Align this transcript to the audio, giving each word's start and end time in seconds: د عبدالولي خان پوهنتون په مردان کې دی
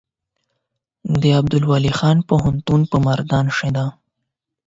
د 1.21 1.23
عبدالولي 1.39 1.91
خان 1.97 2.17
پوهنتون 2.29 2.81
په 2.91 2.97
مردان 3.05 3.45
کې 3.57 3.69
دی 3.75 3.87